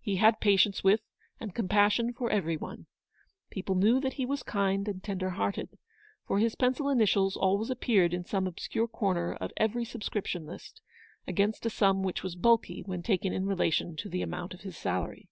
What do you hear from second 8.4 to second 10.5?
obscure corner of every subscription